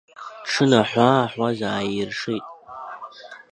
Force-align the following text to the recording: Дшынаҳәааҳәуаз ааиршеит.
Дшынаҳәааҳәуаз 0.43 1.59
ааиршеит. 1.69 2.45